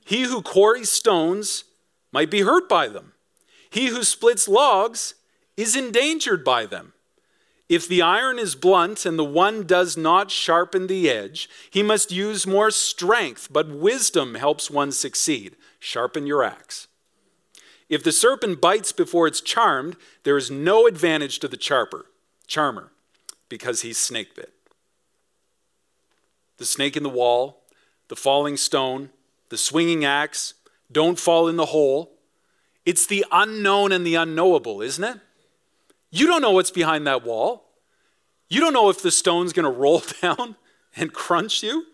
[0.06, 1.63] He who quarries stones
[2.12, 3.13] might be hurt by them,
[3.69, 5.15] he who splits logs
[5.56, 6.93] is endangered by them.
[7.69, 12.12] If the iron is blunt and the one does not sharpen the edge, he must
[12.12, 15.58] use more strength, but wisdom helps one succeed.
[15.80, 16.88] Sharpen your axe.
[17.89, 22.06] If the serpent bites before it's charmed, there is no advantage to the charper,
[22.47, 22.91] charmer
[23.49, 24.53] because he's snake bit.
[26.58, 27.63] The snake in the wall,
[28.08, 29.10] the falling stone,
[29.49, 30.53] the swinging axe,
[30.91, 32.13] don't fall in the hole.
[32.86, 35.19] It's the unknown and the unknowable, isn't it?
[36.10, 37.65] You don't know what's behind that wall.
[38.50, 40.56] You don't know if the stone's going to roll down
[40.96, 41.86] and crunch you.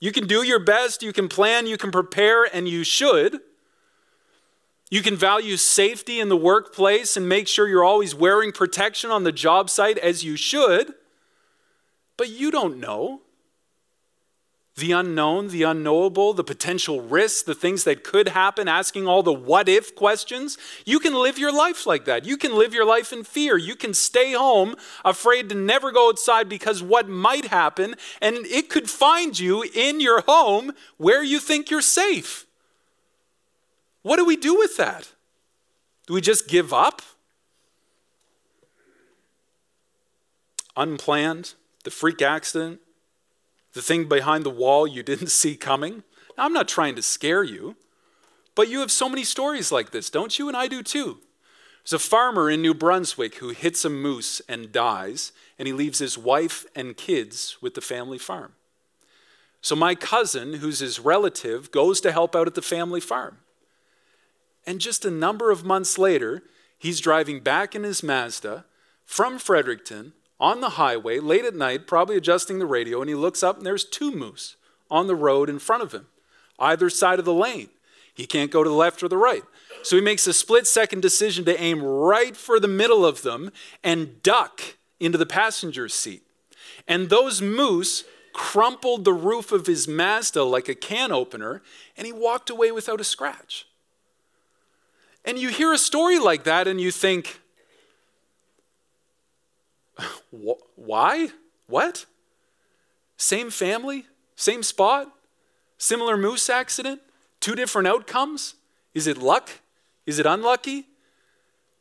[0.00, 3.40] You can do your best, you can plan, you can prepare, and you should.
[4.90, 9.24] You can value safety in the workplace and make sure you're always wearing protection on
[9.24, 10.94] the job site as you should,
[12.16, 13.20] but you don't know.
[14.78, 19.32] The unknown, the unknowable, the potential risks, the things that could happen, asking all the
[19.32, 20.56] what if questions.
[20.84, 22.24] You can live your life like that.
[22.24, 23.56] You can live your life in fear.
[23.56, 28.70] You can stay home afraid to never go outside because what might happen, and it
[28.70, 32.46] could find you in your home where you think you're safe.
[34.02, 35.12] What do we do with that?
[36.06, 37.02] Do we just give up?
[40.76, 42.78] Unplanned, the freak accident,
[43.78, 46.02] the thing behind the wall you didn't see coming.
[46.36, 47.76] Now, I'm not trying to scare you,
[48.56, 50.48] but you have so many stories like this, don't you?
[50.48, 51.18] And I do too.
[51.84, 56.00] There's a farmer in New Brunswick who hits a moose and dies, and he leaves
[56.00, 58.54] his wife and kids with the family farm.
[59.60, 63.38] So, my cousin, who's his relative, goes to help out at the family farm.
[64.66, 66.42] And just a number of months later,
[66.78, 68.64] he's driving back in his Mazda
[69.04, 73.42] from Fredericton on the highway late at night, probably adjusting the radio, and he looks
[73.42, 74.56] up and there's two moose
[74.90, 76.06] on the road in front of him,
[76.58, 77.68] either side of the lane.
[78.14, 79.44] He can't go to the left or the right.
[79.82, 83.52] So he makes a split second decision to aim right for the middle of them
[83.84, 84.60] and duck
[84.98, 86.22] into the passenger seat.
[86.88, 91.62] And those moose crumpled the roof of his Mazda like a can opener,
[91.96, 93.66] and he walked away without a scratch.
[95.24, 97.40] And you hear a story like that and you think,
[100.76, 101.28] why?
[101.66, 102.06] What?
[103.16, 104.06] Same family?
[104.36, 105.12] Same spot?
[105.78, 107.00] Similar moose accident?
[107.40, 108.54] Two different outcomes?
[108.94, 109.50] Is it luck?
[110.06, 110.86] Is it unlucky?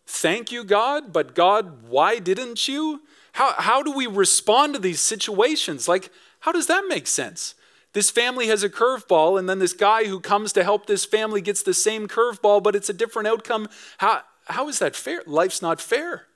[0.05, 3.01] Thank you, God, but God, why didn't you?
[3.33, 5.87] How, how do we respond to these situations?
[5.87, 6.11] Like,
[6.41, 7.55] how does that make sense?
[7.93, 11.41] This family has a curveball, and then this guy who comes to help this family
[11.41, 13.67] gets the same curveball, but it's a different outcome.
[13.97, 15.23] How, how is that fair?
[15.25, 16.26] Life's not fair.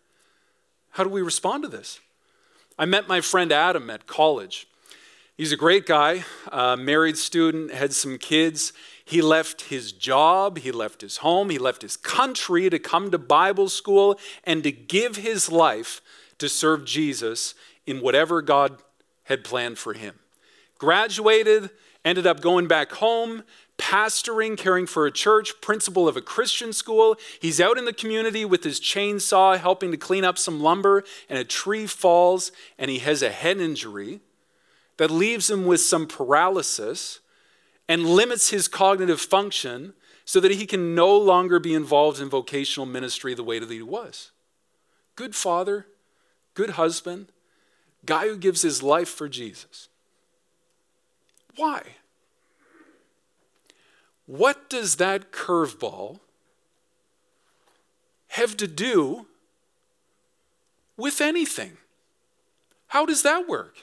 [0.92, 2.00] How do we respond to this?
[2.78, 4.68] I met my friend Adam at college.
[5.38, 8.74] He's a great guy, married student, had some kids.
[9.04, 13.18] He left his job, he left his home, he left his country to come to
[13.18, 16.02] Bible school and to give his life
[16.38, 18.82] to serve Jesus in whatever God
[19.24, 20.16] had planned for him.
[20.78, 21.70] graduated,
[22.04, 23.44] ended up going back home,
[23.82, 27.18] pastoring, caring for a church, principal of a Christian school.
[27.42, 31.40] He's out in the community with his chainsaw helping to clean up some lumber, and
[31.40, 34.22] a tree falls, and he has a head injury
[34.98, 37.20] that leaves him with some paralysis
[37.90, 39.94] and limits his cognitive function
[40.26, 43.82] so that he can no longer be involved in vocational ministry the way that he
[43.82, 44.32] was.
[45.16, 45.88] Good father,
[46.54, 47.32] good husband,
[48.06, 49.90] guy who gives his life for Jesus.
[51.56, 51.82] Why?
[54.32, 56.22] What does that curveball
[58.30, 59.26] have to do
[60.96, 61.74] with anything?
[62.88, 63.76] How does that work?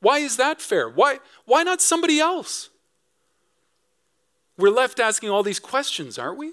[0.00, 0.90] Why is that fair?
[0.90, 2.68] Why, why not somebody else?
[4.58, 6.52] We're left asking all these questions, aren't we?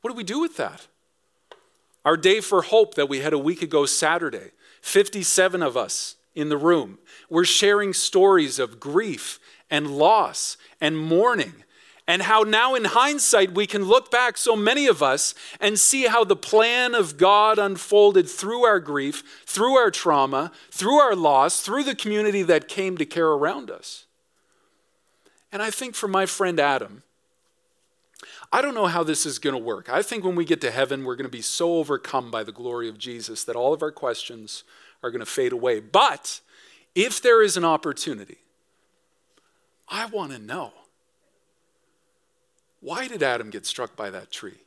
[0.00, 0.88] What do we do with that?
[2.04, 4.50] Our day for hope that we had a week ago Saturday,
[4.82, 6.98] 57 of us in the room.
[7.28, 9.38] We're sharing stories of grief
[9.70, 11.62] and loss and mourning
[12.10, 16.08] and how now in hindsight we can look back, so many of us, and see
[16.08, 21.62] how the plan of God unfolded through our grief, through our trauma, through our loss,
[21.62, 24.06] through the community that came to care around us.
[25.52, 27.04] And I think for my friend Adam,
[28.52, 29.88] I don't know how this is going to work.
[29.88, 32.50] I think when we get to heaven, we're going to be so overcome by the
[32.50, 34.64] glory of Jesus that all of our questions
[35.04, 35.78] are going to fade away.
[35.78, 36.40] But
[36.92, 38.38] if there is an opportunity,
[39.88, 40.72] I want to know
[42.80, 44.58] why did Adam get struck by that tree?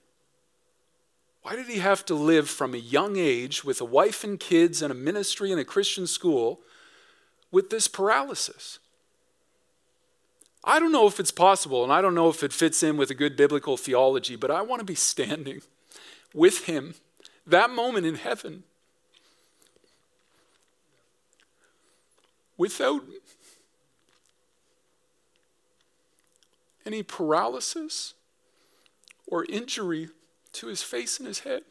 [1.41, 4.81] Why did he have to live from a young age with a wife and kids
[4.81, 6.61] and a ministry and a Christian school
[7.51, 8.79] with this paralysis?
[10.63, 13.09] I don't know if it's possible, and I don't know if it fits in with
[13.09, 15.61] a good biblical theology, but I want to be standing
[16.33, 16.95] with him
[17.45, 18.63] that moment in heaven
[22.57, 23.01] without
[26.85, 28.13] any paralysis
[29.27, 30.09] or injury
[30.53, 31.63] to his face and his head.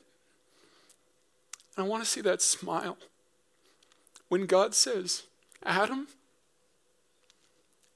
[1.77, 2.99] I want to see that smile
[4.29, 5.25] when God says,
[5.65, 6.09] Adam,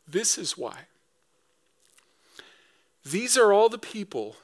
[0.07, 0.81] this is why.
[3.05, 4.37] These are all the people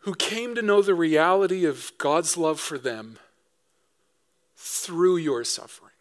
[0.00, 3.18] who came to know the reality of God's love for them
[4.56, 5.91] through your suffering.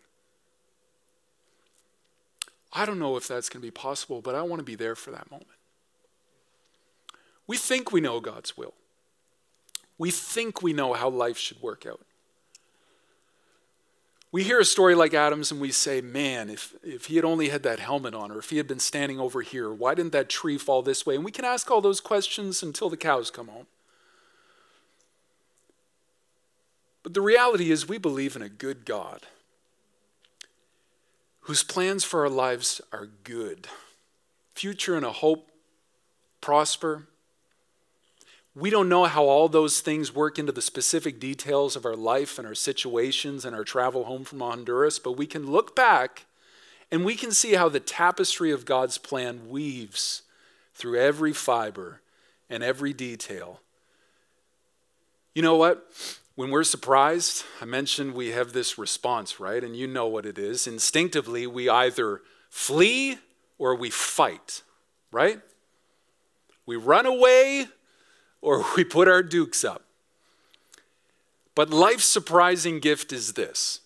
[2.74, 4.96] I don't know if that's going to be possible, but I want to be there
[4.96, 5.50] for that moment.
[7.48, 8.74] We think we know God's will.
[9.98, 12.02] We think we know how life should work out.
[14.32, 17.50] We hear a story like Adam's and we say, man, if, if he had only
[17.50, 20.30] had that helmet on, or if he had been standing over here, why didn't that
[20.30, 21.16] tree fall this way?
[21.16, 23.68] And we can ask all those questions until the cows come home.
[27.04, 29.26] But the reality is, we believe in a good God
[31.42, 33.68] whose plans for our lives are good,
[34.54, 35.50] future and a hope,
[36.40, 37.08] prosper.
[38.54, 42.38] We don't know how all those things work into the specific details of our life
[42.38, 46.26] and our situations and our travel home from Honduras, but we can look back
[46.92, 50.24] and we can see how the tapestry of God's plan weaves
[50.74, 52.02] through every fiber
[52.50, 53.62] and every detail.
[55.34, 55.90] You know what?
[56.36, 59.64] When we're surprised, I mentioned we have this response, right?
[59.64, 60.66] And you know what it is.
[60.66, 63.18] Instinctively, we either flee
[63.58, 64.64] or we fight,
[65.12, 65.42] right?
[66.66, 67.68] We run away
[68.42, 69.84] or we put our dukes up.
[71.54, 73.82] But life's surprising gift is this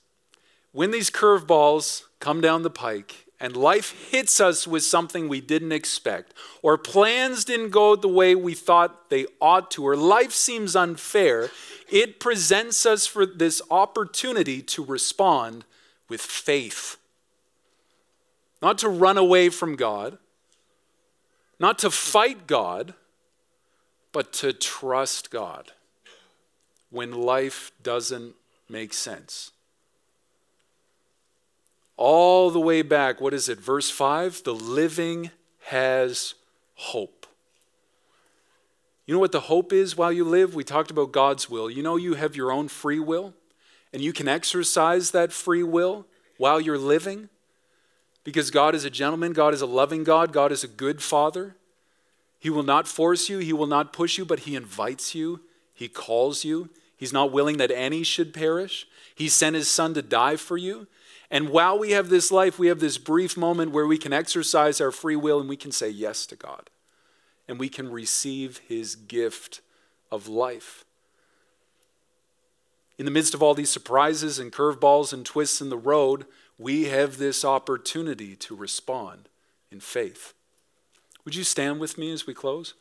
[0.71, 5.71] when these curveballs come down the pike, and life hits us with something we didn't
[5.71, 10.75] expect, or plans didn't go the way we thought they ought to, or life seems
[10.75, 11.49] unfair,
[11.89, 15.65] it presents us for this opportunity to respond
[16.07, 16.97] with faith.
[18.61, 20.17] Not to run away from God,
[21.59, 22.93] not to fight God,
[24.11, 25.73] but to trust God
[26.89, 28.35] when life doesn't
[28.69, 29.51] make sense
[31.97, 34.43] all the way back, what is it, verse 5?
[34.43, 35.31] The living
[35.65, 36.35] has
[36.75, 37.25] hope.
[39.05, 40.55] You know what the hope is while you live?
[40.55, 41.69] We talked about God's will.
[41.69, 43.33] You know, you have your own free will,
[43.93, 46.05] and you can exercise that free will
[46.37, 47.29] while you're living
[48.23, 51.55] because God is a gentleman, God is a loving God, God is a good father.
[52.39, 55.41] He will not force you, He will not push you, but He invites you,
[55.73, 56.69] He calls you.
[56.97, 58.87] He's not willing that any should perish.
[59.13, 60.87] He sent His Son to die for you.
[61.31, 64.79] And while we have this life, we have this brief moment where we can exercise
[64.79, 66.69] our free will and we can say yes to God.
[67.47, 69.61] And we can receive his gift
[70.11, 70.85] of life.
[72.97, 76.25] In the midst of all these surprises and curveballs and twists in the road,
[76.57, 79.27] we have this opportunity to respond
[79.71, 80.33] in faith.
[81.25, 82.73] Would you stand with me as we close?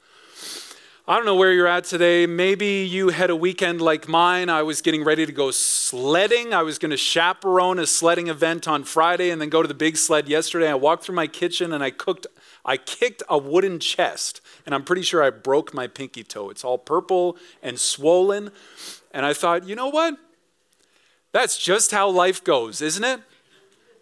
[1.07, 2.25] I don't know where you're at today.
[2.25, 4.49] Maybe you had a weekend like mine.
[4.49, 6.55] I was getting ready to go sledding.
[6.55, 9.75] I was going to chaperone a sledding event on Friday and then go to the
[9.75, 10.71] big sled yesterday.
[10.71, 12.27] I walked through my kitchen and I cooked
[12.65, 16.49] I kicked a wooden chest and I'm pretty sure I broke my pinky toe.
[16.49, 18.51] It's all purple and swollen.
[19.11, 20.17] And I thought, "You know what?
[21.33, 23.21] That's just how life goes, isn't it?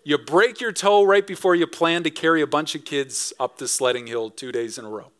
[0.05, 3.59] You break your toe right before you plan to carry a bunch of kids up
[3.59, 5.11] the sledding hill 2 days in a row."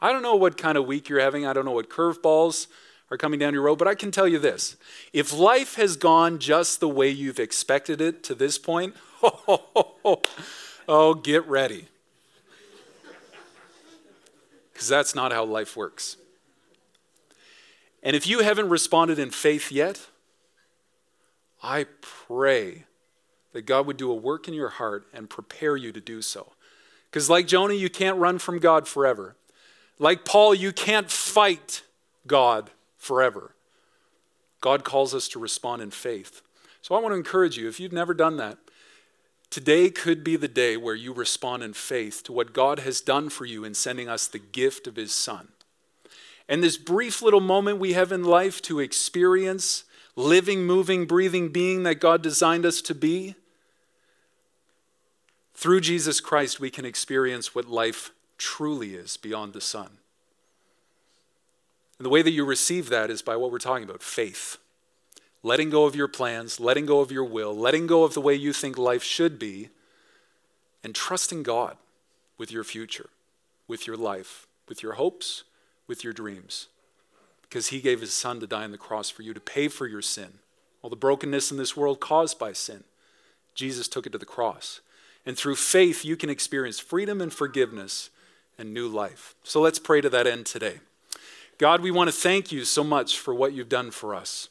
[0.00, 1.46] I don't know what kind of week you're having.
[1.46, 2.66] I don't know what curveballs
[3.10, 4.76] are coming down your road, but I can tell you this.
[5.12, 10.22] If life has gone just the way you've expected it to this point, oh,
[10.88, 11.86] oh get ready.
[14.72, 16.16] Because that's not how life works.
[18.02, 20.08] And if you haven't responded in faith yet,
[21.62, 22.84] I pray
[23.52, 26.52] that God would do a work in your heart and prepare you to do so.
[27.10, 29.36] Because, like Jonah, you can't run from God forever.
[29.98, 31.82] Like Paul, you can't fight
[32.26, 33.54] God forever.
[34.60, 36.42] God calls us to respond in faith.
[36.82, 38.58] So I want to encourage you, if you've never done that,
[39.50, 43.28] today could be the day where you respond in faith to what God has done
[43.28, 45.48] for you in sending us the gift of His Son.
[46.48, 49.84] And this brief little moment we have in life to experience
[50.16, 53.34] living, moving, breathing being that God designed us to be,
[55.54, 59.98] through Jesus Christ, we can experience what life truly is beyond the sun.
[61.98, 64.58] And the way that you receive that is by what we're talking about faith.
[65.42, 68.34] Letting go of your plans, letting go of your will, letting go of the way
[68.34, 69.68] you think life should be,
[70.82, 71.76] and trusting God
[72.38, 73.10] with your future,
[73.68, 75.44] with your life, with your hopes,
[75.86, 76.68] with your dreams.
[77.42, 79.86] Because He gave His Son to die on the cross for you to pay for
[79.86, 80.38] your sin,
[80.82, 82.84] all the brokenness in this world caused by sin.
[83.54, 84.80] Jesus took it to the cross.
[85.24, 88.10] And through faith, you can experience freedom and forgiveness
[88.58, 89.34] and new life.
[89.42, 90.80] So let's pray to that end today.
[91.58, 94.48] God, we want to thank you so much for what you've done for us.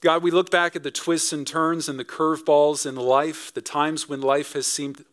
[0.00, 3.60] God, we look back at the twists and turns and the curveballs in life, the
[3.60, 5.04] times when life has seemed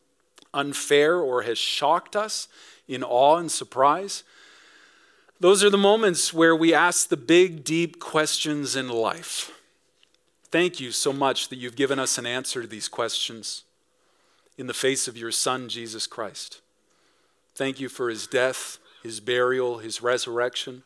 [0.54, 2.48] unfair or has shocked us
[2.88, 4.24] in awe and surprise.
[5.40, 9.52] Those are the moments where we ask the big, deep questions in life.
[10.52, 13.64] Thank you so much that you've given us an answer to these questions
[14.58, 16.62] in the face of your Son, Jesus Christ.
[17.56, 20.84] Thank you for his death, his burial, his resurrection.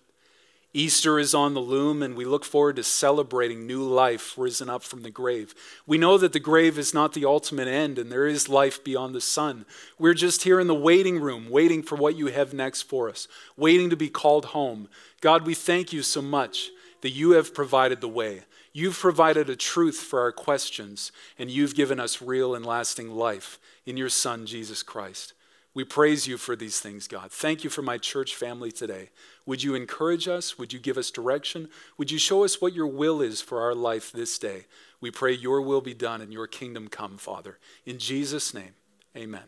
[0.74, 4.84] Easter is on the loom, and we look forward to celebrating new life risen up
[4.84, 5.56] from the grave.
[5.88, 9.16] We know that the grave is not the ultimate end, and there is life beyond
[9.16, 9.66] the sun.
[9.98, 13.28] We're just here in the waiting room, waiting for what you have next for us,
[13.56, 14.90] waiting to be called home.
[15.22, 16.70] God, we thank you so much
[17.02, 18.42] that you have provided the way.
[18.74, 23.58] You've provided a truth for our questions, and you've given us real and lasting life
[23.86, 25.34] in your Son, Jesus Christ.
[25.78, 27.32] We praise you for these things, God.
[27.32, 29.12] Thank you for my church family today.
[29.46, 30.58] Would you encourage us?
[30.58, 31.70] Would you give us direction?
[32.00, 34.66] Would you show us what your will is for our life this day?
[35.02, 37.60] We pray your will be done and your kingdom come, Father.
[37.86, 38.74] In Jesus' name,
[39.16, 39.44] amen.